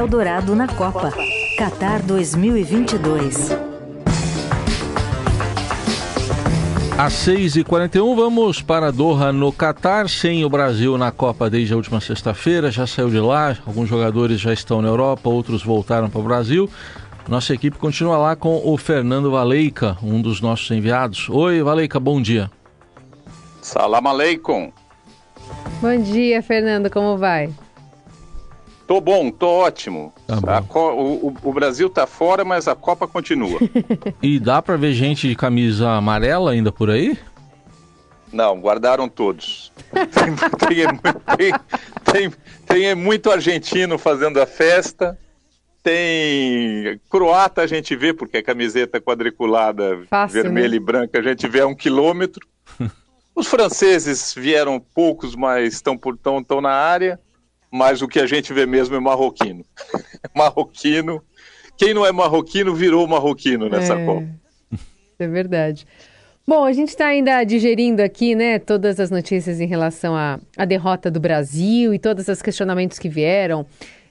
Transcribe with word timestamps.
Eldorado 0.00 0.56
na 0.56 0.66
Copa. 0.66 1.12
Qatar 1.58 2.02
2022. 2.02 3.50
Às 6.96 7.12
6h41, 7.12 8.16
vamos 8.16 8.62
para 8.62 8.90
Doha, 8.90 9.30
no 9.30 9.52
Catar, 9.52 10.08
sem 10.08 10.42
o 10.42 10.48
Brasil 10.48 10.96
na 10.96 11.12
Copa 11.12 11.50
desde 11.50 11.74
a 11.74 11.76
última 11.76 12.00
sexta-feira. 12.00 12.70
Já 12.70 12.86
saiu 12.86 13.10
de 13.10 13.20
lá, 13.20 13.54
alguns 13.66 13.90
jogadores 13.90 14.40
já 14.40 14.54
estão 14.54 14.80
na 14.80 14.88
Europa, 14.88 15.28
outros 15.28 15.62
voltaram 15.62 16.08
para 16.08 16.20
o 16.20 16.24
Brasil. 16.24 16.66
Nossa 17.28 17.52
equipe 17.52 17.76
continua 17.76 18.16
lá 18.16 18.34
com 18.34 18.58
o 18.64 18.78
Fernando 18.78 19.30
Valeica, 19.30 19.98
um 20.02 20.22
dos 20.22 20.40
nossos 20.40 20.70
enviados. 20.70 21.28
Oi, 21.28 21.62
Valeica, 21.62 22.00
bom 22.00 22.22
dia. 22.22 22.50
Salam 23.60 24.06
aleikum. 24.06 24.72
Bom 25.82 25.98
dia, 25.98 26.42
Fernando, 26.42 26.88
como 26.88 27.18
vai? 27.18 27.50
Tô 28.90 29.00
bom, 29.00 29.30
tô 29.30 29.46
ótimo. 29.46 30.12
Tá 30.26 30.60
bom. 30.60 30.96
O, 30.96 31.36
o, 31.44 31.52
Brasil 31.52 31.88
tá 31.88 32.08
fora, 32.08 32.44
mas 32.44 32.66
a 32.66 32.74
Copa 32.74 33.06
continua. 33.06 33.60
e 34.20 34.40
dá 34.40 34.60
para 34.60 34.76
ver 34.76 34.92
gente 34.94 35.28
de 35.28 35.36
camisa 35.36 35.90
amarela 35.90 36.50
ainda 36.50 36.72
por 36.72 36.90
aí? 36.90 37.16
Não, 38.32 38.60
guardaram 38.60 39.08
todos. 39.08 39.70
tem, 40.66 40.88
tem, 41.36 41.52
tem, 42.12 42.32
tem, 42.66 42.94
muito 42.96 43.30
argentino 43.30 43.96
fazendo 43.96 44.42
a 44.42 44.46
festa. 44.46 45.16
Tem 45.84 47.00
croata 47.08 47.62
a 47.62 47.68
gente 47.68 47.94
vê, 47.94 48.12
porque 48.12 48.38
a 48.38 48.42
camiseta 48.42 49.00
quadriculada 49.00 50.00
Fácil, 50.10 50.42
vermelha 50.42 50.70
né? 50.70 50.76
e 50.76 50.80
branca 50.80 51.20
a 51.20 51.22
gente 51.22 51.46
vê 51.46 51.60
a 51.60 51.66
um 51.68 51.76
quilômetro. 51.76 52.44
Os 53.36 53.46
franceses 53.46 54.34
vieram 54.36 54.80
poucos, 54.80 55.36
mas 55.36 55.74
estão, 55.74 55.94
estão, 55.94 56.40
estão 56.40 56.60
na 56.60 56.72
área 56.72 57.20
mas 57.70 58.02
o 58.02 58.08
que 58.08 58.18
a 58.18 58.26
gente 58.26 58.52
vê 58.52 58.66
mesmo 58.66 58.96
é 58.96 59.00
marroquino. 59.00 59.64
marroquino. 60.34 61.22
Quem 61.76 61.94
não 61.94 62.04
é 62.04 62.12
marroquino 62.12 62.74
virou 62.74 63.06
marroquino 63.06 63.68
nessa 63.68 63.94
é, 63.94 64.04
Copa. 64.04 64.28
É 65.18 65.26
verdade. 65.28 65.86
Bom, 66.46 66.64
a 66.64 66.72
gente 66.72 66.88
está 66.88 67.06
ainda 67.06 67.44
digerindo 67.44 68.02
aqui, 68.02 68.34
né, 68.34 68.58
todas 68.58 68.98
as 68.98 69.10
notícias 69.10 69.60
em 69.60 69.66
relação 69.66 70.16
à, 70.16 70.40
à 70.56 70.64
derrota 70.64 71.10
do 71.10 71.20
Brasil 71.20 71.94
e 71.94 71.98
todos 71.98 72.26
os 72.26 72.42
questionamentos 72.42 72.98
que 72.98 73.08
vieram 73.08 73.64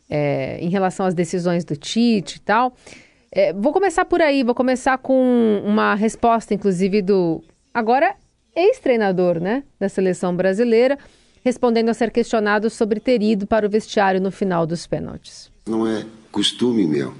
é, 0.09 0.57
em 0.59 0.69
relação 0.69 1.05
às 1.05 1.13
decisões 1.13 1.65
do 1.65 1.75
Tite 1.75 2.37
e 2.37 2.39
tal. 2.39 2.73
É, 3.31 3.53
vou 3.53 3.71
começar 3.73 4.05
por 4.05 4.21
aí, 4.21 4.43
vou 4.43 4.55
começar 4.55 4.97
com 4.97 5.61
uma 5.65 5.93
resposta, 5.95 6.53
inclusive, 6.53 7.01
do 7.01 7.43
agora 7.73 8.15
ex-treinador, 8.55 9.39
né, 9.39 9.63
da 9.79 9.89
seleção 9.89 10.35
brasileira, 10.35 10.97
respondendo 11.43 11.89
a 11.89 11.93
ser 11.93 12.11
questionado 12.11 12.69
sobre 12.69 12.99
ter 12.99 13.21
ido 13.21 13.47
para 13.47 13.65
o 13.65 13.69
vestiário 13.69 14.21
no 14.21 14.31
final 14.31 14.65
dos 14.65 14.85
pênaltis. 14.85 15.51
Não 15.67 15.87
é 15.87 16.05
costume 16.31 16.85
meu. 16.85 17.13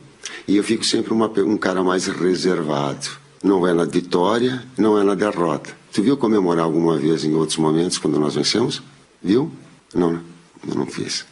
E 0.48 0.58
eu 0.58 0.64
fico 0.64 0.84
sempre 0.84 1.14
uma, 1.14 1.28
um 1.28 1.58
cara 1.58 1.84
mais 1.84 2.08
reservado. 2.08 3.08
Não 3.44 3.66
é 3.66 3.74
na 3.74 3.86
vitória, 3.86 4.62
não 4.78 5.00
é 5.00 5.04
na 5.04 5.16
derrota. 5.16 5.72
Tu 5.94 6.04
viu 6.04 6.18
comemorar 6.18 6.66
alguma 6.66 6.98
vez 6.98 7.24
em 7.24 7.34
outros 7.34 7.58
momentos 7.58 7.98
quando 7.98 8.20
nós 8.20 8.36
vencemos? 8.36 8.84
Viu? 9.22 9.52
Não, 9.94 10.14
né? 10.14 10.22
Eu 10.68 10.76
não 10.76 10.86
fiz. 10.86 11.26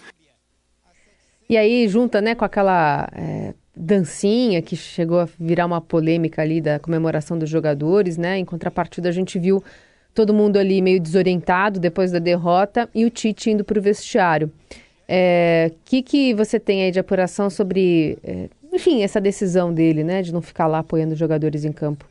E 1.49 1.55
aí 1.57 1.87
junta, 1.87 2.21
né, 2.21 2.35
com 2.35 2.43
aquela 2.43 3.07
é, 3.13 3.53
dancinha 3.75 4.61
que 4.61 4.75
chegou 4.75 5.19
a 5.19 5.29
virar 5.39 5.65
uma 5.65 5.79
polêmica 5.79 6.41
ali 6.41 6.59
da 6.59 6.79
comemoração 6.79 7.37
dos 7.37 7.49
jogadores, 7.49 8.17
né? 8.17 8.37
Em 8.37 8.45
contrapartida, 8.45 9.07
a 9.09 9.11
gente 9.11 9.37
viu 9.37 9.63
todo 10.17 10.33
mundo 10.33 10.57
ali 10.57 10.81
meio 10.81 10.99
desorientado 10.99 11.79
depois 11.79 12.11
da 12.11 12.17
derrota 12.17 12.89
e 12.95 13.05
o 13.05 13.09
Tite 13.11 13.51
indo 13.51 13.63
para 13.63 13.77
o 13.77 13.81
vestiário. 13.81 14.47
O 14.47 14.51
é, 15.07 15.71
que, 15.85 16.01
que 16.01 16.33
você 16.33 16.59
tem 16.59 16.81
aí 16.81 16.89
de 16.89 16.99
apuração 16.99 17.51
sobre, 17.51 18.17
é, 18.23 18.49
enfim, 18.73 19.03
essa 19.03 19.21
decisão 19.21 19.71
dele, 19.71 20.03
né, 20.03 20.23
de 20.23 20.33
não 20.33 20.41
ficar 20.41 20.65
lá 20.65 20.79
apoiando 20.79 21.13
os 21.13 21.19
jogadores 21.19 21.63
em 21.63 21.71
campo? 21.71 22.03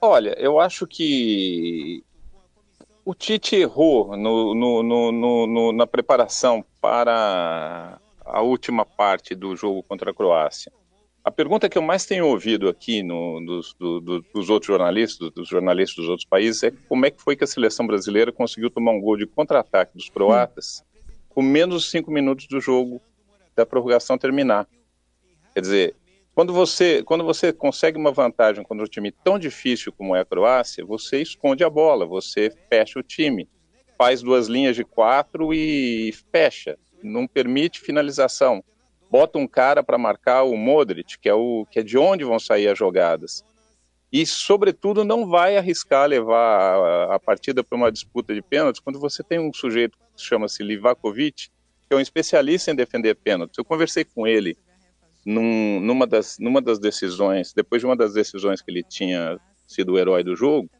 Olha, 0.00 0.32
eu 0.38 0.60
acho 0.60 0.86
que 0.86 2.04
o 3.04 3.14
Tite 3.14 3.56
errou 3.56 4.16
no, 4.16 4.54
no, 4.54 5.12
no, 5.48 5.72
na 5.72 5.88
preparação 5.88 6.64
para 6.80 7.98
a 8.24 8.42
última 8.42 8.86
parte 8.86 9.34
do 9.34 9.56
jogo 9.56 9.82
contra 9.82 10.12
a 10.12 10.14
Croácia. 10.14 10.70
A 11.24 11.30
pergunta 11.30 11.68
que 11.68 11.78
eu 11.78 11.82
mais 11.82 12.04
tenho 12.04 12.26
ouvido 12.26 12.68
aqui 12.68 13.00
no, 13.00 13.40
dos, 13.46 13.74
do, 13.78 14.00
do, 14.00 14.24
dos 14.34 14.50
outros 14.50 14.66
jornalistas, 14.66 15.30
dos 15.30 15.48
jornalistas 15.48 15.96
dos 15.96 16.08
outros 16.08 16.28
países, 16.28 16.62
é 16.64 16.72
como 16.88 17.06
é 17.06 17.10
que 17.12 17.22
foi 17.22 17.36
que 17.36 17.44
a 17.44 17.46
seleção 17.46 17.86
brasileira 17.86 18.32
conseguiu 18.32 18.68
tomar 18.68 18.90
um 18.90 19.00
gol 19.00 19.16
de 19.16 19.26
contra-ataque 19.26 19.96
dos 19.96 20.08
croatas 20.08 20.84
com 21.28 21.40
menos 21.40 21.84
de 21.84 21.90
cinco 21.90 22.10
minutos 22.10 22.46
do 22.46 22.60
jogo 22.60 23.00
da 23.54 23.64
prorrogação 23.64 24.18
terminar. 24.18 24.66
Quer 25.54 25.60
dizer, 25.60 25.96
quando 26.34 26.52
você, 26.52 27.02
quando 27.04 27.24
você 27.24 27.52
consegue 27.52 27.96
uma 27.96 28.10
vantagem 28.10 28.64
contra 28.64 28.84
um 28.84 28.88
time 28.88 29.12
tão 29.12 29.38
difícil 29.38 29.92
como 29.92 30.16
é 30.16 30.20
a 30.20 30.24
Croácia, 30.24 30.84
você 30.84 31.22
esconde 31.22 31.62
a 31.62 31.70
bola, 31.70 32.04
você 32.04 32.52
fecha 32.68 32.98
o 32.98 33.02
time, 33.02 33.48
faz 33.96 34.22
duas 34.22 34.48
linhas 34.48 34.74
de 34.74 34.84
quatro 34.84 35.54
e 35.54 36.12
fecha, 36.32 36.76
não 37.02 37.26
permite 37.26 37.80
finalização 37.80 38.62
bota 39.12 39.38
um 39.38 39.46
cara 39.46 39.82
para 39.82 39.98
marcar 39.98 40.42
o 40.44 40.56
Modric, 40.56 41.18
que 41.18 41.28
é, 41.28 41.34
o, 41.34 41.66
que 41.70 41.80
é 41.80 41.82
de 41.82 41.98
onde 41.98 42.24
vão 42.24 42.38
sair 42.38 42.66
as 42.68 42.78
jogadas. 42.78 43.44
E, 44.10 44.24
sobretudo, 44.24 45.04
não 45.04 45.28
vai 45.28 45.58
arriscar 45.58 46.08
levar 46.08 46.78
a, 46.78 47.14
a 47.16 47.20
partida 47.20 47.62
para 47.62 47.76
uma 47.76 47.92
disputa 47.92 48.34
de 48.34 48.40
pênaltis 48.40 48.80
quando 48.80 48.98
você 48.98 49.22
tem 49.22 49.38
um 49.38 49.52
sujeito 49.52 49.98
que 50.16 50.22
chama-se 50.22 50.62
Livakovic, 50.62 51.50
que 51.50 51.50
é 51.90 51.94
um 51.94 52.00
especialista 52.00 52.70
em 52.70 52.74
defender 52.74 53.14
pênaltis. 53.14 53.58
Eu 53.58 53.66
conversei 53.66 54.02
com 54.02 54.26
ele 54.26 54.56
num, 55.26 55.78
numa, 55.78 56.06
das, 56.06 56.38
numa 56.38 56.62
das 56.62 56.78
decisões, 56.78 57.52
depois 57.52 57.82
de 57.82 57.86
uma 57.86 57.96
das 57.96 58.14
decisões 58.14 58.62
que 58.62 58.70
ele 58.70 58.82
tinha 58.82 59.38
sido 59.68 59.92
o 59.92 59.98
herói 59.98 60.24
do 60.24 60.34
jogo, 60.34 60.70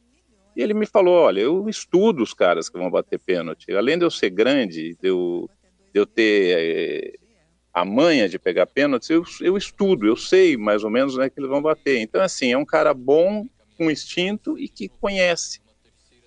e 0.57 0.63
ele 0.63 0.73
me 0.73 0.87
falou: 0.87 1.17
olha, 1.17 1.41
eu 1.41 1.69
estudo 1.69 2.23
os 2.23 2.33
caras 2.33 2.71
que 2.71 2.79
vão 2.79 2.91
bater 2.91 3.19
pênalti. 3.19 3.73
Além 3.73 3.99
de 3.99 4.07
eu 4.07 4.11
ser 4.11 4.31
grande, 4.31 4.97
de 5.01 5.09
eu, 5.09 5.51
de 5.93 6.01
eu 6.01 6.07
ter 6.07 7.15
eh, 7.15 7.22
a 7.73 7.85
manha 7.85 8.29
de 8.29 8.39
pegar 8.39 8.67
pênaltis, 8.67 9.09
eu, 9.09 9.25
eu 9.41 9.57
estudo, 9.57 10.07
eu 10.07 10.17
sei 10.17 10.57
mais 10.57 10.85
ou 10.85 10.91
menos 10.91 11.17
né, 11.17 11.31
que 11.31 11.41
eles 11.41 11.49
vão 11.49 11.63
bater. 11.63 12.01
Então, 12.01 12.21
assim, 12.21 12.53
é 12.53 12.59
um 12.59 12.65
cara 12.65 12.93
bom, 12.93 13.47
com 13.79 13.91
instinto 13.91 14.59
e 14.59 14.69
que 14.69 14.89
conhece. 14.89 15.61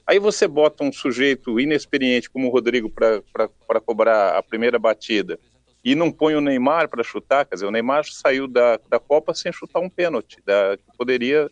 Aí 0.08 0.20
você 0.20 0.48
bota 0.48 0.84
um 0.84 0.92
sujeito 0.92 1.60
inexperiente 1.60 2.30
como 2.30 2.48
o 2.48 2.52
Rodrigo 2.52 2.90
para 2.90 3.80
cobrar 3.82 4.38
a 4.38 4.44
primeira 4.44 4.78
batida 4.78 5.40
e 5.84 5.94
não 5.94 6.12
põe 6.12 6.36
o 6.36 6.42
Neymar 6.42 6.90
para 6.90 7.04
chutar, 7.04 7.46
quer 7.46 7.56
dizer, 7.56 7.68
o 7.68 7.72
Neymar 7.72 8.06
saiu 8.06 8.48
da, 8.48 8.80
da 8.90 9.00
Copa 9.00 9.36
sem 9.36 9.52
chutar 9.52 9.80
um 9.80 9.90
pênalti, 9.90 10.42
da, 10.44 10.78
poderia 10.98 11.48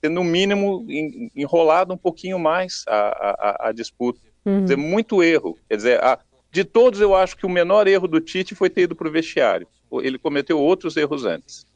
ter, 0.00 0.08
no 0.08 0.22
mínimo, 0.22 0.86
enrolado 1.34 1.92
um 1.92 1.96
pouquinho 1.96 2.38
mais 2.38 2.84
a, 2.86 3.66
a, 3.66 3.68
a 3.68 3.72
disputa. 3.72 4.20
Uhum. 4.44 4.58
Quer 4.58 4.62
dizer, 4.62 4.76
muito 4.76 5.22
erro. 5.24 5.58
Quer 5.68 5.76
dizer, 5.76 6.04
a, 6.04 6.20
de 6.54 6.62
todos, 6.62 7.00
eu 7.00 7.16
acho 7.16 7.36
que 7.36 7.44
o 7.44 7.48
menor 7.48 7.88
erro 7.88 8.06
do 8.06 8.20
Tite 8.20 8.54
foi 8.54 8.70
ter 8.70 8.82
ido 8.82 8.94
para 8.94 9.08
o 9.08 9.10
vestiário. 9.10 9.66
Ele 10.00 10.16
cometeu 10.16 10.56
outros 10.56 10.96
erros 10.96 11.24
antes. 11.24 11.66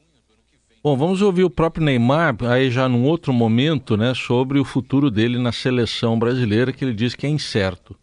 Bom, 0.80 0.96
vamos 0.96 1.20
ouvir 1.20 1.42
o 1.42 1.50
próprio 1.50 1.84
Neymar, 1.84 2.36
aí 2.42 2.70
já 2.70 2.88
num 2.88 3.04
outro 3.04 3.32
momento, 3.32 3.96
né, 3.96 4.12
sobre 4.14 4.60
o 4.60 4.64
futuro 4.64 5.10
dele 5.10 5.36
na 5.36 5.50
seleção 5.50 6.16
brasileira, 6.16 6.72
que 6.72 6.84
ele 6.84 6.94
diz 6.94 7.16
que 7.16 7.26
é 7.26 7.28
incerto. 7.28 7.96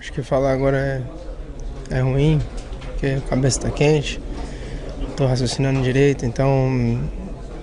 Acho 0.00 0.10
que 0.10 0.22
falar 0.22 0.54
agora 0.54 0.78
é, 1.90 1.98
é 1.98 2.00
ruim, 2.00 2.40
porque 2.86 3.06
a 3.06 3.20
cabeça 3.20 3.58
está 3.58 3.70
quente, 3.70 4.18
estou 5.10 5.26
raciocinando 5.26 5.82
direito, 5.82 6.24
então 6.24 6.98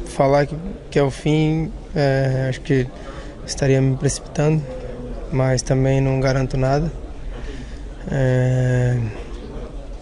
falar 0.06 0.46
que, 0.46 0.56
que 0.92 1.00
é 1.00 1.04
o 1.04 1.10
fim, 1.10 1.72
é, 1.96 2.46
acho 2.50 2.62
que 2.62 2.86
estaria 3.48 3.82
me 3.82 3.98
precipitando, 3.98 4.64
mas 5.34 5.64
também 5.64 6.00
não 6.00 6.20
garanto 6.20 6.56
nada. 6.56 7.01
É... 8.10 8.98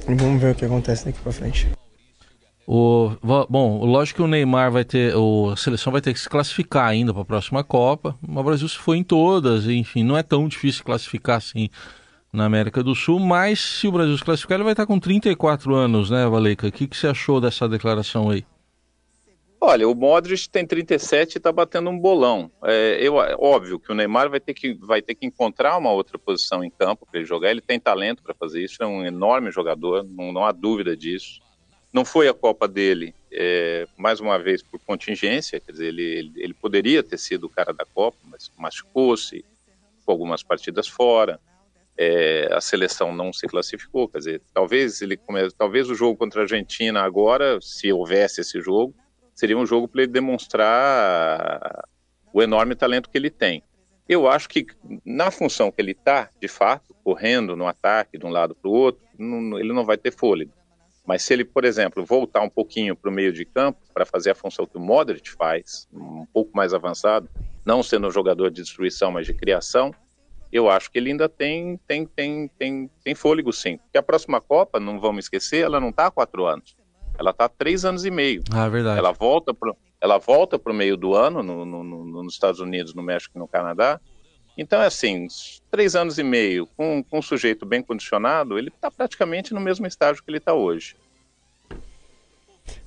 Vamos 0.07 0.41
ver 0.41 0.51
o 0.51 0.55
que 0.55 0.65
acontece 0.65 1.05
daqui 1.05 1.19
para 1.19 1.31
frente. 1.31 1.67
O, 2.71 3.11
bom, 3.49 3.83
lógico 3.83 4.17
que 4.17 4.21
o 4.21 4.27
Neymar 4.27 4.71
vai 4.71 4.83
ter, 4.85 5.15
o, 5.15 5.49
a 5.49 5.57
seleção 5.57 5.91
vai 5.91 6.01
ter 6.01 6.13
que 6.13 6.19
se 6.19 6.29
classificar 6.29 6.87
ainda 6.87 7.11
para 7.11 7.23
a 7.23 7.25
próxima 7.25 7.63
Copa. 7.63 8.15
O 8.21 8.43
Brasil 8.43 8.69
se 8.69 8.77
foi 8.77 8.97
em 8.97 9.03
todas, 9.03 9.65
enfim, 9.65 10.03
não 10.03 10.15
é 10.15 10.21
tão 10.21 10.47
difícil 10.47 10.83
classificar 10.83 11.37
assim 11.37 11.67
na 12.31 12.45
América 12.45 12.83
do 12.83 12.93
Sul, 12.93 13.19
mas 13.19 13.59
se 13.59 13.87
o 13.87 13.91
Brasil 13.91 14.15
se 14.15 14.23
classificar, 14.23 14.57
ele 14.57 14.63
vai 14.63 14.73
estar 14.73 14.85
com 14.85 14.99
34 14.99 15.73
anos, 15.73 16.11
né, 16.11 16.27
Valeica? 16.27 16.67
O 16.67 16.71
que, 16.71 16.87
que 16.87 16.95
você 16.95 17.07
achou 17.07 17.41
dessa 17.41 17.67
declaração 17.67 18.29
aí? 18.29 18.45
Olha, 19.61 19.89
o 19.89 19.93
Modric 19.93 20.49
tem 20.49 20.65
37 20.65 21.33
e 21.33 21.37
está 21.37 21.51
batendo 21.51 21.89
um 21.89 21.99
bolão. 21.99 22.49
É, 22.63 22.97
eu, 23.01 23.21
é 23.21 23.35
óbvio 23.37 23.77
que 23.77 23.91
o 23.91 23.95
Neymar 23.95 24.29
vai 24.29 24.39
ter 24.39 24.53
que, 24.53 24.73
vai 24.73 25.01
ter 25.01 25.15
que 25.15 25.25
encontrar 25.25 25.77
uma 25.77 25.91
outra 25.91 26.17
posição 26.17 26.63
em 26.63 26.69
campo 26.69 27.05
para 27.05 27.19
ele 27.19 27.27
jogar. 27.27 27.51
Ele 27.51 27.59
tem 27.59 27.77
talento 27.77 28.23
para 28.23 28.33
fazer 28.33 28.63
isso, 28.63 28.81
é 28.81 28.87
um 28.87 29.05
enorme 29.05 29.51
jogador, 29.51 30.03
não, 30.03 30.31
não, 30.31 30.45
há 30.45 30.53
dúvida 30.53 30.95
disso. 30.95 31.41
Não 31.91 32.05
foi 32.05 32.29
a 32.29 32.33
Copa 32.33 32.67
dele, 32.67 33.13
é, 33.31 33.85
mais 33.97 34.21
uma 34.21 34.39
vez, 34.39 34.63
por 34.63 34.79
contingência, 34.79 35.59
quer 35.59 35.71
dizer, 35.73 35.87
ele, 35.87 36.03
ele, 36.03 36.31
ele 36.37 36.53
poderia 36.53 37.03
ter 37.03 37.17
sido 37.17 37.45
o 37.45 37.49
cara 37.49 37.73
da 37.73 37.83
Copa, 37.83 38.17
mas 38.25 38.49
machucou-se, 38.57 39.43
com 40.05 40.11
algumas 40.11 40.41
partidas 40.41 40.87
fora. 40.87 41.39
é, 41.97 42.47
a 42.53 42.61
seleção 42.61 43.13
não 43.13 43.33
se 43.33 43.45
classificou. 43.45 44.07
Quer 44.07 44.19
dizer, 44.19 44.41
talvez 44.53 45.01
ele 45.01 45.19
talvez 45.57 45.89
o 45.89 45.95
jogo 45.95 46.17
contra 46.17 46.39
a 46.39 46.43
Argentina 46.43 47.01
agora, 47.01 47.59
se 47.61 47.91
houvesse 47.91 48.39
esse 48.39 48.61
jogo, 48.61 48.95
seria 49.39 49.57
um 49.57 49.65
jogo 49.65 49.87
para 49.87 50.03
ele 50.03 50.11
demonstrar 50.11 51.87
o 52.33 52.43
enorme 52.43 52.75
talento 52.75 53.09
que 53.09 53.17
ele 53.17 53.29
tem. 53.29 53.63
Eu 54.07 54.27
acho 54.27 54.49
que 54.49 54.67
na 55.05 55.31
função 55.31 55.71
que 55.71 55.81
ele 55.81 55.91
está, 55.91 56.29
de 56.41 56.47
fato, 56.49 56.93
correndo 57.05 57.55
no 57.55 57.65
ataque 57.65 58.17
de 58.17 58.25
um 58.25 58.29
lado 58.29 58.53
para 58.53 58.69
o 58.69 58.73
outro, 58.73 59.01
não, 59.17 59.57
ele 59.57 59.71
não 59.71 59.85
vai 59.85 59.97
ter 59.97 60.11
fôlego. 60.11 60.51
Mas 61.05 61.23
se 61.23 61.31
ele, 61.31 61.45
por 61.45 61.63
exemplo, 61.63 62.05
voltar 62.05 62.41
um 62.41 62.49
pouquinho 62.49 62.97
para 62.97 63.09
o 63.09 63.13
meio 63.13 63.31
de 63.31 63.45
campo 63.45 63.79
para 63.93 64.05
fazer 64.05 64.31
a 64.31 64.35
função 64.35 64.65
que 64.65 64.77
o 64.77 64.81
Modric 64.81 65.31
faz, 65.31 65.87
um 65.93 66.25
pouco 66.33 66.51
mais 66.53 66.73
avançado, 66.73 67.29
não 67.65 67.81
sendo 67.81 68.07
um 68.07 68.11
jogador 68.11 68.51
de 68.51 68.61
destruição, 68.61 69.09
mas 69.09 69.25
de 69.25 69.33
criação, 69.33 69.93
eu 70.51 70.69
acho 70.69 70.91
que 70.91 70.97
ele 70.97 71.11
ainda 71.11 71.29
tem, 71.29 71.77
tem, 71.87 72.05
tem, 72.05 72.47
tem, 72.59 72.91
tem 73.03 73.15
fôlego 73.15 73.53
sim. 73.53 73.77
Porque 73.77 73.97
a 73.97 74.03
próxima 74.03 74.41
Copa, 74.41 74.81
não 74.81 74.99
vamos 74.99 75.25
esquecer, 75.25 75.63
ela 75.63 75.79
não 75.79 75.89
está 75.89 76.07
há 76.07 76.11
quatro 76.11 76.45
anos. 76.45 76.75
Ela 77.19 77.31
está 77.31 77.45
há 77.45 77.49
três 77.49 77.83
anos 77.83 78.05
e 78.05 78.11
meio. 78.11 78.41
Ah, 78.51 78.69
verdade. 78.69 78.97
Ela 78.97 79.11
volta 79.11 79.53
para 79.53 79.73
ela 80.01 80.17
volta 80.17 80.57
para 80.57 80.71
o 80.71 80.75
meio 80.75 80.95
do 80.95 81.13
ano 81.13 81.43
no, 81.43 81.65
no, 81.65 81.83
no, 81.83 82.23
nos 82.23 82.33
Estados 82.33 82.61
Unidos, 82.61 82.93
no 82.93 83.03
México 83.03 83.37
e 83.37 83.39
no 83.39 83.47
Canadá. 83.47 83.99
Então, 84.57 84.81
é 84.81 84.87
assim, 84.87 85.27
três 85.69 85.95
anos 85.95 86.17
e 86.17 86.23
meio 86.23 86.67
com, 86.77 87.03
com 87.03 87.19
um 87.19 87.21
sujeito 87.21 87.65
bem 87.65 87.81
condicionado, 87.81 88.57
ele 88.57 88.69
está 88.69 88.89
praticamente 88.89 89.53
no 89.53 89.59
mesmo 89.59 89.85
estágio 89.87 90.23
que 90.23 90.29
ele 90.29 90.37
está 90.37 90.53
hoje. 90.53 90.95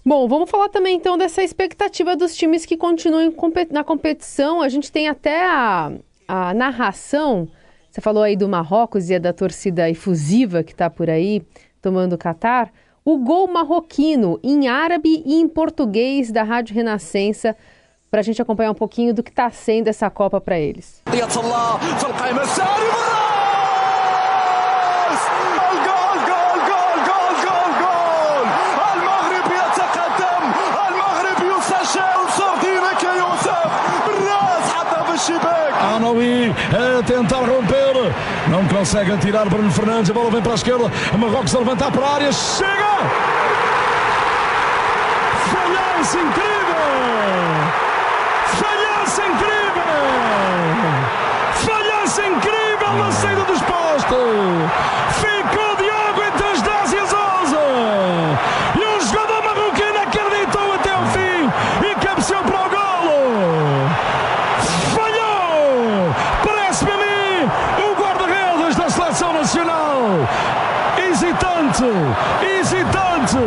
Bom, 0.04 0.26
vamos 0.28 0.50
falar 0.50 0.68
também 0.68 0.96
então 0.96 1.16
dessa 1.16 1.42
expectativa 1.42 2.16
dos 2.16 2.36
times 2.36 2.66
que 2.66 2.76
continuam 2.76 3.32
na 3.70 3.84
competição. 3.84 4.60
A 4.60 4.68
gente 4.68 4.90
tem 4.90 5.08
até 5.08 5.46
a, 5.46 5.92
a 6.26 6.54
narração. 6.54 7.48
Você 7.90 8.00
falou 8.00 8.22
aí 8.22 8.36
do 8.36 8.48
Marrocos 8.48 9.10
e 9.10 9.14
é 9.14 9.18
da 9.18 9.32
torcida 9.32 9.88
efusiva 9.88 10.62
que 10.62 10.72
está 10.72 10.90
por 10.90 11.08
aí 11.08 11.42
tomando 11.80 12.14
o 12.14 12.18
Catar. 12.18 12.72
O 13.04 13.18
gol 13.18 13.48
marroquino 13.48 14.38
em 14.44 14.68
árabe 14.68 15.22
e 15.26 15.34
em 15.34 15.48
português 15.48 16.30
da 16.30 16.44
Rádio 16.44 16.74
Renascença 16.74 17.56
para 18.08 18.20
a 18.20 18.22
gente 18.22 18.40
acompanhar 18.40 18.70
um 18.70 18.74
pouquinho 18.74 19.12
do 19.12 19.22
que 19.22 19.30
está 19.30 19.50
sendo 19.50 19.88
essa 19.88 20.08
Copa 20.08 20.40
para 20.40 20.58
eles. 20.58 21.02
Não 38.52 38.68
consegue 38.68 39.10
atirar 39.10 39.48
Bruno 39.48 39.72
Fernandes, 39.72 40.10
a 40.10 40.14
bola 40.14 40.30
vem 40.30 40.42
para 40.42 40.52
a 40.52 40.54
esquerda, 40.54 40.92
Marrocos 41.18 41.54
a 41.54 41.58
levantar 41.58 41.90
para 41.90 42.04
a 42.04 42.14
área, 42.16 42.30
chega! 42.30 42.70
Falhança 45.50 46.18
incrível! 46.18 46.76
Falhança 48.60 49.22
incrível! 49.22 50.51
Hesitante! 70.96 71.84
Hesitante! 72.42 73.38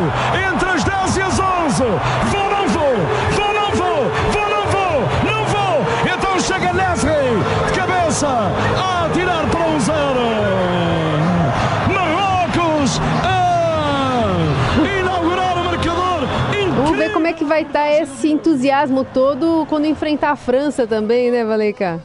Entre 0.50 0.69
as 0.69 0.83
10 0.83 1.17
e 1.17 1.21
as 1.21 1.39
11! 1.39 1.83
Vou, 2.31 2.50
não 2.50 2.67
vou! 2.67 2.95
Vou, 3.31 3.53
não 3.53 3.71
vou! 3.71 4.12
Vou, 4.31 4.50
não 4.50 4.65
vou! 4.67 5.01
Não 5.23 5.45
vou! 5.45 5.85
Então 6.13 6.39
chega 6.39 6.73
Nesri 6.73 7.09
de 7.67 7.73
cabeça 7.79 8.27
a 8.27 9.09
tirar 9.13 9.45
para 9.50 9.62
um 9.62 9.79
zero! 9.79 10.25
Marrocos 11.94 13.00
a 13.23 15.00
inaugurar 15.00 15.57
o 15.57 15.65
marcador! 15.65 16.27
Vamos 16.75 16.97
ver 16.97 17.11
como 17.13 17.27
é 17.27 17.33
que 17.33 17.44
vai 17.45 17.61
estar 17.63 17.91
esse 17.91 18.31
entusiasmo 18.31 19.03
todo 19.03 19.65
quando 19.69 19.85
enfrentar 19.85 20.31
a 20.31 20.35
França 20.35 20.88
também, 20.88 21.31
né, 21.31 21.44
Valeica? 21.44 22.00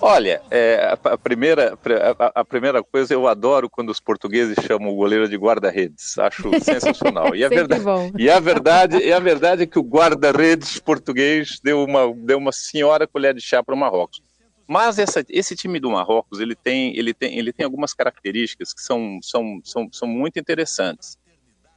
Olha, 0.00 0.42
é, 0.50 0.96
a, 1.04 1.16
primeira, 1.16 1.78
a, 2.18 2.40
a, 2.40 2.44
primeira 2.44 2.82
coisa, 2.82 3.14
eu 3.14 3.26
adoro 3.26 3.68
quando 3.68 3.90
os 3.90 4.00
portugueses 4.00 4.56
chamam 4.66 4.90
o 4.90 4.96
goleiro 4.96 5.28
de 5.28 5.36
guarda-redes. 5.36 6.18
Acho 6.18 6.50
sensacional. 6.62 7.34
E 7.34 7.44
a, 7.44 7.48
verdade, 7.48 7.84
e, 8.18 8.30
a 8.30 8.40
verdade, 8.40 8.98
e 8.98 9.12
a 9.12 9.18
verdade 9.18 9.62
é 9.62 9.66
que 9.66 9.78
o 9.78 9.82
guarda-redes 9.82 10.78
português 10.78 11.60
deu 11.62 11.84
uma, 11.84 12.12
deu 12.14 12.38
uma 12.38 12.52
senhora 12.52 13.06
colher 13.06 13.34
de 13.34 13.40
chá 13.40 13.62
para 13.62 13.74
o 13.74 13.78
Marrocos. 13.78 14.22
Mas 14.68 14.98
essa, 14.98 15.24
esse 15.28 15.54
time 15.54 15.78
do 15.78 15.90
Marrocos, 15.90 16.40
ele 16.40 16.54
tem, 16.54 16.96
ele 16.96 17.14
tem, 17.14 17.38
ele 17.38 17.52
tem 17.52 17.64
algumas 17.64 17.94
características 17.94 18.72
que 18.72 18.82
são, 18.82 19.18
são, 19.22 19.60
são, 19.62 19.88
são 19.92 20.08
muito 20.08 20.38
interessantes. 20.38 21.16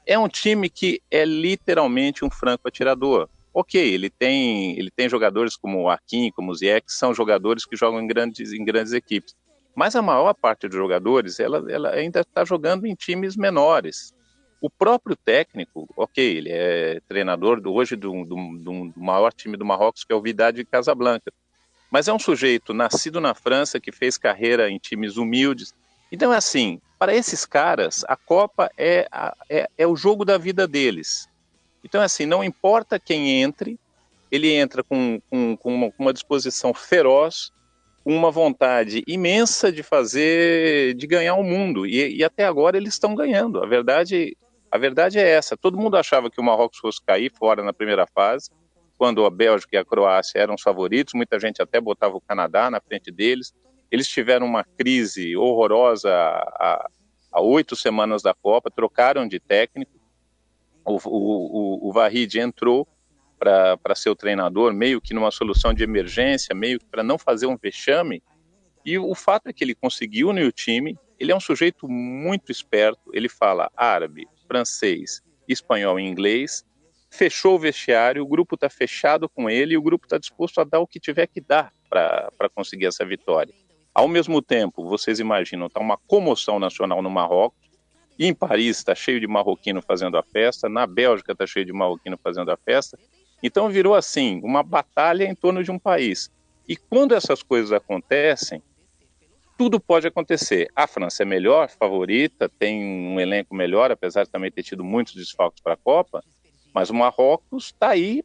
É 0.05 0.17
um 0.17 0.27
time 0.27 0.69
que 0.69 1.01
é 1.11 1.23
literalmente 1.23 2.25
um 2.25 2.31
franco 2.31 2.67
atirador 2.67 3.29
ok, 3.59 3.93
ele 3.93 4.09
tem, 4.09 4.77
ele 4.79 4.89
tem 4.89 5.09
jogadores 5.09 5.55
como 5.55 5.83
o 5.83 5.89
Akin, 5.89 6.31
como 6.31 6.51
o 6.51 6.55
Ziyech, 6.55 6.85
que 6.85 6.93
são 6.93 7.13
jogadores 7.13 7.65
que 7.65 7.75
jogam 7.75 8.01
em 8.01 8.07
grandes, 8.07 8.53
em 8.53 8.63
grandes 8.63 8.93
equipes. 8.93 9.35
Mas 9.75 9.95
a 9.95 10.01
maior 10.01 10.33
parte 10.33 10.67
dos 10.67 10.77
jogadores, 10.77 11.39
ela, 11.39 11.63
ela 11.71 11.91
ainda 11.91 12.21
está 12.21 12.43
jogando 12.43 12.85
em 12.85 12.95
times 12.95 13.35
menores. 13.35 14.13
O 14.61 14.69
próprio 14.69 15.15
técnico, 15.15 15.87
ok, 15.95 16.37
ele 16.37 16.49
é 16.51 16.99
treinador 17.07 17.61
do, 17.61 17.73
hoje 17.73 17.95
do, 17.95 18.25
do, 18.25 18.35
do, 18.59 18.93
maior 18.95 19.31
time 19.31 19.55
do 19.55 19.65
Marrocos, 19.65 20.03
que 20.03 20.11
é 20.11 20.15
o 20.15 20.21
Vidade 20.21 20.57
de 20.57 20.65
Casablanca. 20.65 21.31
Mas 21.91 22.07
é 22.07 22.13
um 22.13 22.19
sujeito 22.19 22.73
nascido 22.73 23.21
na 23.21 23.33
França, 23.33 23.79
que 23.79 23.91
fez 23.91 24.17
carreira 24.17 24.69
em 24.69 24.77
times 24.77 25.17
humildes. 25.17 25.73
Então, 26.11 26.33
é 26.33 26.37
assim, 26.37 26.81
para 26.97 27.15
esses 27.15 27.45
caras, 27.45 28.03
a 28.07 28.15
Copa 28.15 28.69
é, 28.77 29.07
é, 29.49 29.69
é 29.77 29.87
o 29.87 29.95
jogo 29.95 30.25
da 30.25 30.37
vida 30.37 30.67
deles. 30.67 31.28
Então, 31.83 32.01
assim, 32.01 32.25
não 32.25 32.43
importa 32.43 32.99
quem 32.99 33.41
entre, 33.41 33.79
ele 34.31 34.51
entra 34.53 34.83
com, 34.83 35.19
com, 35.29 35.57
com, 35.57 35.73
uma, 35.73 35.91
com 35.91 36.03
uma 36.03 36.13
disposição 36.13 36.73
feroz, 36.73 37.51
uma 38.05 38.31
vontade 38.31 39.03
imensa 39.07 39.71
de 39.71 39.83
fazer, 39.83 40.93
de 40.95 41.07
ganhar 41.07 41.35
o 41.35 41.43
mundo. 41.43 41.85
E, 41.85 42.17
e, 42.17 42.23
até 42.23 42.45
agora 42.45 42.77
eles 42.77 42.93
estão 42.93 43.15
ganhando. 43.15 43.61
A 43.61 43.65
verdade, 43.65 44.37
a 44.71 44.77
verdade 44.77 45.19
é 45.19 45.29
essa. 45.29 45.57
Todo 45.57 45.77
mundo 45.77 45.97
achava 45.97 46.29
que 46.29 46.39
o 46.39 46.43
Marrocos 46.43 46.79
fosse 46.79 47.01
cair 47.03 47.31
fora 47.31 47.63
na 47.63 47.73
primeira 47.73 48.07
fase, 48.07 48.49
quando 48.97 49.25
a 49.25 49.29
Bélgica 49.29 49.75
e 49.75 49.79
a 49.79 49.85
Croácia 49.85 50.39
eram 50.39 50.55
os 50.55 50.61
favoritos. 50.61 51.13
Muita 51.13 51.39
gente 51.39 51.61
até 51.61 51.79
botava 51.79 52.15
o 52.15 52.21
Canadá 52.21 52.69
na 52.69 52.79
frente 52.79 53.11
deles. 53.11 53.53
Eles 53.91 54.07
tiveram 54.07 54.45
uma 54.45 54.63
crise 54.63 55.35
horrorosa 55.35 56.11
há 56.11 57.41
oito 57.41 57.75
semanas 57.75 58.21
da 58.21 58.33
Copa, 58.33 58.69
trocaram 58.69 59.27
de 59.27 59.39
técnico 59.39 59.98
o, 60.85 60.97
o, 61.05 61.89
o 61.89 61.93
Varrid 61.93 62.35
entrou 62.35 62.87
para 63.39 63.95
ser 63.95 64.09
o 64.09 64.15
treinador, 64.15 64.73
meio 64.73 64.99
que 64.99 65.13
numa 65.13 65.31
solução 65.31 65.73
de 65.73 65.83
emergência, 65.83 66.53
meio 66.53 66.79
que 66.79 66.85
para 66.85 67.01
não 67.01 67.17
fazer 67.17 67.45
um 67.45 67.55
vexame. 67.55 68.21
E 68.85 68.97
o 68.97 69.15
fato 69.15 69.47
é 69.47 69.53
que 69.53 69.63
ele 69.63 69.73
conseguiu 69.73 70.29
unir 70.29 70.45
o 70.45 70.51
time. 70.51 70.97
Ele 71.17 71.31
é 71.31 71.35
um 71.35 71.39
sujeito 71.39 71.87
muito 71.87 72.51
esperto. 72.51 73.11
Ele 73.13 73.29
fala 73.29 73.71
árabe, 73.75 74.27
francês, 74.47 75.21
espanhol 75.47 75.99
e 75.99 76.03
inglês. 76.03 76.65
Fechou 77.09 77.55
o 77.55 77.59
vestiário, 77.59 78.21
o 78.21 78.27
grupo 78.27 78.55
está 78.55 78.69
fechado 78.69 79.27
com 79.27 79.49
ele 79.49 79.73
e 79.73 79.77
o 79.77 79.81
grupo 79.81 80.05
está 80.05 80.17
disposto 80.17 80.59
a 80.59 80.63
dar 80.63 80.79
o 80.79 80.87
que 80.87 80.99
tiver 80.99 81.27
que 81.27 81.41
dar 81.41 81.71
para 81.89 82.49
conseguir 82.53 82.85
essa 82.85 83.05
vitória. 83.05 83.53
Ao 83.93 84.07
mesmo 84.07 84.41
tempo, 84.41 84.85
vocês 84.85 85.19
imaginam, 85.19 85.67
está 85.67 85.79
uma 85.79 85.97
comoção 85.97 86.59
nacional 86.59 87.01
no 87.01 87.09
Marrocos 87.09 87.68
em 88.27 88.33
Paris 88.33 88.77
está 88.77 88.93
cheio 88.93 89.19
de 89.19 89.27
marroquino 89.27 89.81
fazendo 89.81 90.17
a 90.17 90.23
festa, 90.23 90.67
na 90.67 90.85
Bélgica 90.85 91.31
está 91.31 91.47
cheio 91.47 91.65
de 91.65 91.71
marroquino 91.71 92.17
fazendo 92.21 92.51
a 92.51 92.57
festa. 92.57 92.99
Então 93.41 93.69
virou 93.69 93.95
assim, 93.95 94.41
uma 94.43 94.61
batalha 94.61 95.23
em 95.23 95.33
torno 95.33 95.63
de 95.63 95.71
um 95.71 95.79
país. 95.79 96.29
E 96.67 96.75
quando 96.75 97.15
essas 97.15 97.41
coisas 97.41 97.71
acontecem, 97.71 98.61
tudo 99.57 99.79
pode 99.79 100.07
acontecer. 100.07 100.69
A 100.75 100.85
França 100.87 101.23
é 101.23 101.25
melhor, 101.25 101.69
favorita, 101.69 102.47
tem 102.47 102.83
um 102.83 103.19
elenco 103.19 103.55
melhor, 103.55 103.91
apesar 103.91 104.23
de 104.23 104.29
também 104.29 104.51
ter 104.51 104.63
tido 104.63 104.83
muitos 104.83 105.15
desfalques 105.15 105.61
para 105.61 105.73
a 105.73 105.77
Copa, 105.77 106.23
mas 106.73 106.89
o 106.89 106.93
Marrocos 106.93 107.65
está 107.65 107.89
aí 107.89 108.23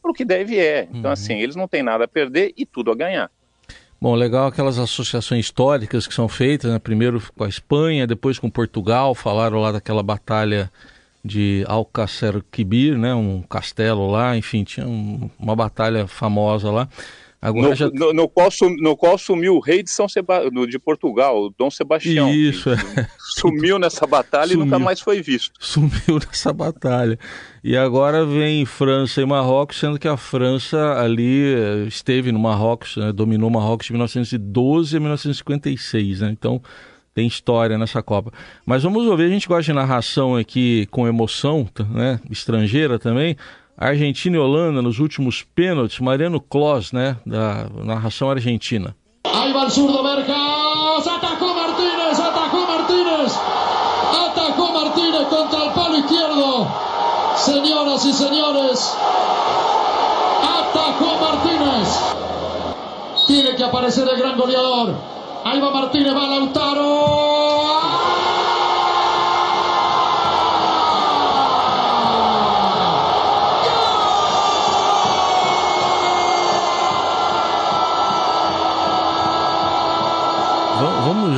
para 0.00 0.10
o 0.10 0.14
que 0.14 0.24
deve 0.24 0.58
é. 0.58 0.84
Então, 0.84 1.02
uhum. 1.02 1.10
assim, 1.10 1.38
eles 1.38 1.56
não 1.56 1.68
têm 1.68 1.82
nada 1.82 2.04
a 2.04 2.08
perder 2.08 2.52
e 2.56 2.64
tudo 2.64 2.90
a 2.90 2.94
ganhar. 2.94 3.30
Bom, 4.02 4.14
legal 4.14 4.46
aquelas 4.46 4.78
associações 4.78 5.44
históricas 5.44 6.06
que 6.06 6.14
são 6.14 6.26
feitas, 6.26 6.72
né? 6.72 6.78
primeiro 6.78 7.22
com 7.36 7.44
a 7.44 7.48
Espanha, 7.48 8.06
depois 8.06 8.38
com 8.38 8.48
Portugal, 8.48 9.14
falaram 9.14 9.60
lá 9.60 9.72
daquela 9.72 10.02
batalha 10.02 10.72
de 11.22 11.62
Alcácer 11.68 12.42
Quibir, 12.50 12.96
né? 12.96 13.14
um 13.14 13.42
castelo 13.42 14.10
lá, 14.10 14.34
enfim, 14.38 14.64
tinha 14.64 14.88
um, 14.88 15.28
uma 15.38 15.54
batalha 15.54 16.06
famosa 16.06 16.70
lá. 16.70 16.88
Agora 17.42 17.70
no, 17.70 17.74
já... 17.74 17.88
no, 17.88 18.12
no, 18.12 18.28
qual 18.28 18.50
sum, 18.50 18.76
no 18.78 18.94
qual 18.94 19.16
sumiu 19.16 19.56
o 19.56 19.60
rei 19.60 19.82
de 19.82 19.90
São 19.90 20.06
Seba... 20.06 20.42
de 20.68 20.78
Portugal, 20.78 21.50
Dom 21.56 21.70
Sebastião. 21.70 22.32
Isso, 22.32 22.68
é. 22.70 22.76
Sumiu 23.18 23.78
nessa 23.78 24.06
batalha 24.06 24.48
sumiu. 24.48 24.62
e 24.62 24.64
nunca 24.66 24.78
mais 24.78 25.00
foi 25.00 25.22
visto. 25.22 25.52
Sumiu 25.58 26.18
nessa 26.26 26.52
batalha. 26.52 27.18
E 27.64 27.76
agora 27.76 28.26
vem 28.26 28.66
França 28.66 29.22
e 29.22 29.24
Marrocos, 29.24 29.78
sendo 29.78 29.98
que 29.98 30.06
a 30.06 30.18
França 30.18 30.94
ali 30.98 31.54
eh, 31.54 31.84
esteve 31.88 32.30
no 32.30 32.38
Marrocos, 32.38 32.96
né, 32.96 33.10
dominou 33.12 33.48
Marrocos 33.48 33.86
de 33.86 33.92
1912 33.92 34.96
a 34.96 35.00
1956, 35.00 36.20
né? 36.20 36.30
Então 36.30 36.60
tem 37.14 37.26
história 37.26 37.78
nessa 37.78 38.02
Copa. 38.02 38.32
Mas 38.66 38.82
vamos 38.82 39.06
ouvir, 39.06 39.24
a 39.24 39.28
gente 39.28 39.48
gosta 39.48 39.64
de 39.64 39.72
narração 39.72 40.36
aqui 40.36 40.86
com 40.90 41.08
emoção, 41.08 41.66
né? 41.90 42.20
Estrangeira 42.30 42.98
também. 42.98 43.36
Argentina 43.80 44.36
e 44.36 44.38
Holanda 44.38 44.82
nos 44.82 44.98
últimos 44.98 45.42
pênaltis, 45.42 45.98
Mariano 46.00 46.38
Clos, 46.38 46.92
né, 46.92 47.16
da 47.24 47.66
narração 47.82 48.30
argentina. 48.30 48.94
Aí 49.24 49.54
vai 49.54 49.66
o 49.66 49.70
surdo 49.70 50.02
Mercas, 50.02 51.06
atacou 51.06 51.54
Martínez, 51.54 52.20
atacou 52.20 52.66
Martínez, 52.66 53.40
atacou 54.26 54.72
Martínez 54.74 55.28
contra 55.28 55.64
o 55.64 55.72
palo 55.72 55.96
izquierdo. 55.96 56.68
Senhoras 57.36 58.04
e 58.04 58.12
senhores, 58.12 58.96
atacou 60.42 61.18
Martínez. 61.18 62.14
Tiene 63.26 63.56
que 63.56 63.64
aparecer 63.64 64.06
el 64.06 64.18
gran 64.18 64.36
goleador. 64.36 64.94
Ahí 65.42 65.58
va 65.58 65.70
Martínez, 65.70 66.14
va 66.14 66.26
Lautaro. 66.26 67.89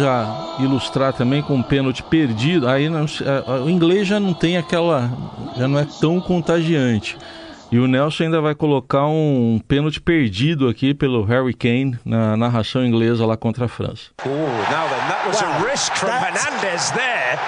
Já 0.02 0.56
ilustrar 0.58 1.12
também 1.12 1.42
com 1.42 1.54
um 1.54 1.62
pênalti 1.62 2.02
perdido. 2.02 2.68
Aí 2.68 2.88
não, 2.88 3.06
o 3.64 3.70
inglês 3.70 4.06
já 4.06 4.18
não 4.18 4.34
tem 4.34 4.56
aquela. 4.56 5.10
já 5.56 5.68
não 5.68 5.78
é 5.78 5.86
tão 6.00 6.20
contagiante. 6.20 7.16
E 7.70 7.78
o 7.78 7.86
Nelson 7.86 8.24
ainda 8.24 8.40
vai 8.40 8.54
colocar 8.54 9.06
um 9.06 9.58
pênalti 9.66 9.98
perdido 9.98 10.68
aqui 10.68 10.92
pelo 10.92 11.24
Harry 11.24 11.54
Kane 11.54 11.98
na 12.04 12.36
narração 12.36 12.84
inglesa 12.84 13.24
lá 13.24 13.34
contra 13.34 13.64
a 13.64 13.68
França. 13.68 14.10
Oh, 14.26 14.28
now 14.28 14.86
then, 14.88 15.08
that 15.08 15.26
was 15.26 15.40
a 15.40 15.70
risk 15.70 15.96
from 15.96 16.10
Hernandez 16.10 16.90
there. 16.90 17.38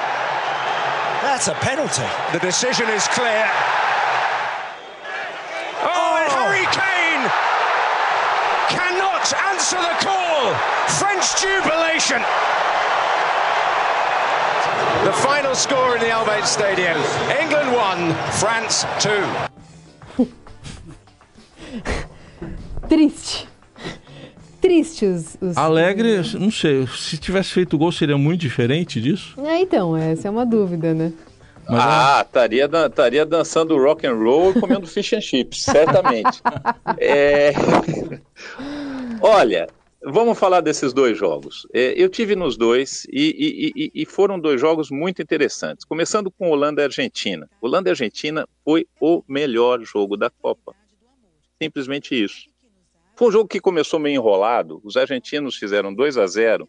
That's 1.21 1.49
a 1.49 1.55
penalty. 1.55 2.09
The 2.33 2.39
decision 2.39 2.89
is 2.89 3.07
clear. 3.09 3.51
Oh, 5.83 6.17
and 6.17 6.33
Harry 6.33 6.67
Kane 6.73 7.29
cannot 8.71 9.31
answer 9.53 9.77
the 9.77 10.05
call. 10.07 10.34
French 10.89 11.41
jubilation. 11.41 12.21
The 15.05 15.13
final 15.13 15.55
score 15.55 15.97
in 15.97 16.01
the 16.01 16.11
Albert 16.11 16.47
Stadium. 16.47 16.97
England 17.41 17.73
1, 17.73 18.15
France 18.33 18.87
2. 20.19 20.19
Triste. 22.89 23.49
Triste 24.61 25.05
os, 25.05 25.37
os, 25.41 25.57
Alegre, 25.57 26.23
não 26.39 26.51
sei. 26.51 26.87
Se 26.87 27.19
tivesse 27.19 27.51
feito 27.51 27.77
gol, 27.77 27.93
seria 27.93 28.17
muito 28.17 28.41
diferente 28.41 29.01
disso? 29.01 29.35
É, 29.45 29.61
então, 29.61 29.97
essa 29.97 30.29
é 30.29 30.31
uma 30.31 30.47
dúvida, 30.47 30.95
né? 30.95 31.13
Mas, 31.69 31.83
ah, 31.83 32.25
estaria, 32.27 32.71
estaria 32.87 33.27
dançando 33.27 33.77
rock 33.77 34.07
and 34.07 34.15
roll 34.15 34.51
e 34.51 34.61
comendo 34.61 34.87
fish 34.87 35.15
and 35.15 35.21
chips, 35.21 35.63
certamente. 35.63 36.43
é... 36.99 37.53
Olha, 39.21 39.67
Vamos 40.07 40.39
falar 40.39 40.61
desses 40.61 40.93
dois 40.93 41.17
jogos. 41.17 41.67
É, 41.73 41.95
eu 41.97 42.11
tive 42.11 42.37
nos 42.37 42.59
dois 42.59 43.07
e, 43.11 43.73
e, 43.75 44.03
e, 44.03 44.05
foram 44.05 44.39
dois 44.39 44.61
jogos 44.61 44.91
muito 44.91 45.23
interessantes. 45.23 45.83
Começando 45.83 46.31
com 46.31 46.51
Holanda 46.51 46.83
e 46.83 46.85
Argentina. 46.85 47.49
Holanda 47.59 47.89
e 47.89 47.93
Argentina 47.93 48.47
foi 48.63 48.87
o 49.01 49.23
melhor 49.27 49.81
jogo 49.81 50.15
da 50.19 50.29
Copa. 50.29 50.75
Simplesmente 51.61 52.23
isso. 52.23 52.51
Foi 53.17 53.29
um 53.29 53.33
jogo 53.33 53.49
que 53.49 53.61
começou 53.61 53.99
meio 53.99 54.17
enrolado. 54.17 54.79
Os 54.85 54.95
argentinos 54.99 55.57
fizeram 55.57 55.95
2 55.95 56.19
a 56.19 56.27
0 56.27 56.69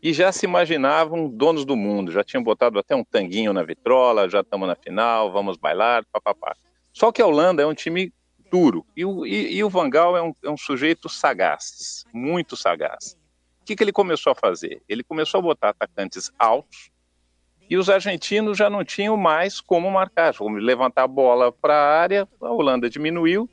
e 0.00 0.12
já 0.12 0.30
se 0.30 0.46
imaginavam 0.46 1.28
donos 1.28 1.64
do 1.64 1.74
mundo. 1.74 2.12
Já 2.12 2.22
tinham 2.22 2.44
botado 2.44 2.78
até 2.78 2.94
um 2.94 3.02
tanguinho 3.02 3.52
na 3.52 3.64
vitrola, 3.64 4.28
já 4.28 4.40
estamos 4.40 4.68
na 4.68 4.76
final, 4.76 5.32
vamos 5.32 5.56
bailar, 5.56 6.04
papapá. 6.12 6.54
Só 6.92 7.10
que 7.10 7.20
a 7.20 7.26
Holanda 7.26 7.62
é 7.62 7.66
um 7.66 7.74
time 7.74 8.12
duro. 8.52 8.84
E 8.94 9.02
o, 9.02 9.24
e, 9.24 9.56
e 9.56 9.64
o 9.64 9.70
Van 9.70 9.88
Gaal 9.88 10.14
é 10.14 10.22
um, 10.22 10.34
é 10.44 10.50
um, 10.50 10.58
sujeito 10.58 11.08
sagaz, 11.08 12.04
muito 12.12 12.54
sagaz. 12.54 13.16
O 13.62 13.64
que, 13.64 13.74
que 13.74 13.82
ele 13.82 13.92
começou 13.92 14.32
a 14.32 14.34
fazer? 14.34 14.82
Ele 14.86 15.02
começou 15.02 15.38
a 15.38 15.42
botar 15.42 15.70
atacantes 15.70 16.30
altos 16.38 16.90
e 17.70 17.78
os 17.78 17.88
argentinos 17.88 18.58
já 18.58 18.68
não 18.68 18.84
tinham 18.84 19.16
mais 19.16 19.58
como 19.58 19.90
marcar, 19.90 20.36
como 20.36 20.58
levantar 20.58 21.04
a 21.04 21.08
bola 21.08 21.50
para 21.50 21.74
a 21.74 22.00
área, 22.00 22.28
a 22.42 22.50
Holanda 22.50 22.90
diminuiu 22.90 23.48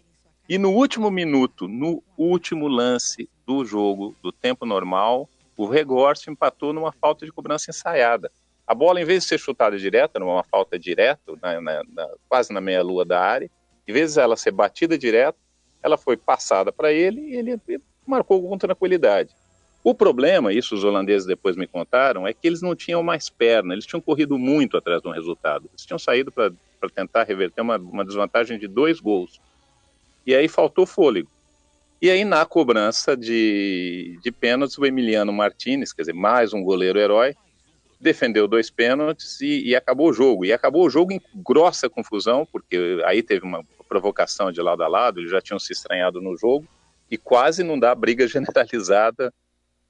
e 0.50 0.58
no 0.58 0.72
último 0.72 1.10
minuto, 1.10 1.68
no 1.68 2.04
último 2.18 2.68
lance 2.68 3.30
do 3.46 3.64
jogo, 3.64 4.16
do 4.22 4.32
tempo 4.32 4.66
normal, 4.66 5.30
o 5.56 5.66
Regorce 5.68 6.30
empatou 6.30 6.74
numa 6.74 6.92
falta 6.92 7.26
de 7.26 7.32
cobrança 7.32 7.70
ensaiada. 7.70 8.32
A 8.68 8.74
bola, 8.74 9.00
em 9.00 9.06
vez 9.06 9.24
de 9.24 9.30
ser 9.30 9.38
chutada 9.38 9.78
direta, 9.78 10.20
numa 10.20 10.44
falta 10.44 10.78
direta, 10.78 11.22
na, 11.42 11.62
na, 11.62 11.84
na, 11.88 12.10
quase 12.28 12.52
na 12.52 12.60
meia-lua 12.60 13.06
da 13.06 13.22
área, 13.22 13.50
em 13.90 13.92
vez 13.92 14.14
de 14.14 14.20
ela 14.20 14.38
ser 14.38 14.52
batida 14.52 14.96
direto, 14.96 15.40
ela 15.82 15.98
foi 15.98 16.16
passada 16.16 16.72
para 16.72 16.94
ele 16.94 17.22
e 17.22 17.36
ele 17.36 17.60
marcou 18.06 18.48
com 18.48 18.56
tranquilidade. 18.56 19.32
O 19.84 19.96
problema, 19.96 20.54
isso 20.54 20.76
os 20.76 20.84
holandeses 20.84 21.26
depois 21.26 21.56
me 21.56 21.66
contaram, 21.66 22.28
é 22.28 22.32
que 22.32 22.46
eles 22.46 22.62
não 22.62 22.76
tinham 22.76 23.02
mais 23.02 23.32
perna, 23.32 23.74
eles 23.74 23.88
tinham 23.88 24.00
corrido 24.00 24.38
muito 24.38 24.78
atrás 24.78 25.02
do 25.02 25.10
resultado. 25.10 25.68
Eles 25.72 25.86
tinham 25.88 25.98
saído 25.98 26.32
para 26.32 26.52
tentar 26.94 27.24
reverter 27.24 27.62
uma, 27.62 27.78
uma 27.78 28.06
desvantagem 28.06 28.60
de 28.60 28.68
dois 28.68 29.00
gols. 29.00 29.42
E 30.24 30.36
aí 30.36 30.48
faltou 30.48 30.86
fôlego. 30.86 31.30
E 32.00 32.12
aí, 32.12 32.24
na 32.24 32.46
cobrança 32.46 33.18
de, 33.18 34.20
de 34.22 34.32
pênaltis, 34.32 34.78
o 34.78 34.86
Emiliano 34.86 35.34
Martinez, 35.34 35.92
quer 35.92 36.04
dizer, 36.04 36.14
mais 36.14 36.54
um 36.54 36.62
goleiro 36.64 37.00
herói, 37.00 37.36
defendeu 38.00 38.48
dois 38.48 38.70
pênaltis 38.70 39.42
e, 39.42 39.70
e, 39.70 39.76
acabou 39.76 40.10
o 40.10 40.14
jogo. 40.14 40.46
E 40.46 40.54
acabou 40.54 40.86
o 40.86 40.90
jogo 40.90 41.12
em 41.12 41.20
grossa 41.36 41.90
confusão, 41.90 42.48
porque 42.50 43.02
aí 43.04 43.24
teve 43.24 43.44
uma 43.44 43.64
provocação 43.90 44.52
de 44.52 44.62
lado 44.62 44.84
a 44.84 44.88
lado, 44.88 45.20
eles 45.20 45.32
já 45.32 45.42
tinham 45.42 45.60
se 45.60 45.74
estranhado 45.74 46.22
no 46.22 46.38
jogo, 46.38 46.66
e 47.10 47.18
quase 47.18 47.64
não 47.64 47.78
dá 47.78 47.94
briga 47.96 48.26
generalizada 48.30 49.34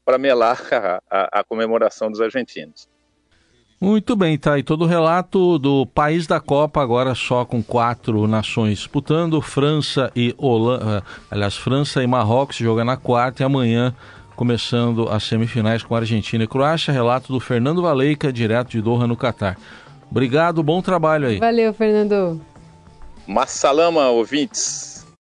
para 0.05 0.17
melar 0.17 0.59
a, 0.71 1.01
a, 1.11 1.39
a, 1.39 1.43
comemoração 1.43 2.09
dos 2.09 2.21
argentinos. 2.21 2.87
Muito 3.79 4.15
bem, 4.15 4.37
tá 4.37 4.53
aí 4.53 4.63
todo 4.63 4.83
o 4.83 4.87
relato 4.87 5.59
do 5.59 5.85
país 5.85 6.25
da 6.25 6.39
Copa, 6.39 6.81
agora 6.81 7.13
só 7.13 7.45
com 7.45 7.61
quatro 7.61 8.27
nações 8.27 8.79
disputando, 8.79 9.41
França 9.41 10.11
e 10.15 10.33
Holanda, 10.37 10.97
eh, 10.97 11.11
aliás, 11.31 11.55
França 11.55 12.03
e 12.03 12.07
Marrocos 12.07 12.57
jogam 12.57 12.83
na 12.83 12.97
quarta 12.97 13.43
e 13.43 13.45
amanhã 13.45 13.95
começando 14.35 15.09
as 15.09 15.23
semifinais 15.23 15.83
com 15.83 15.93
Argentina 15.93 16.43
e 16.45 16.47
Croácia. 16.47 16.93
Relato 16.93 17.31
do 17.33 17.41
Fernando 17.41 17.81
Valeica, 17.81 18.31
direto 18.31 18.69
de 18.69 18.81
Doha, 18.81 19.05
no 19.05 19.17
Catar. 19.17 19.57
Obrigado, 20.09 20.63
bom 20.63 20.81
trabalho 20.81 21.27
aí. 21.27 21.39
Valeu, 21.39 21.73
Fernando. 21.73 22.41
Massalama, 23.29 24.09
ouvintes. 24.09 24.88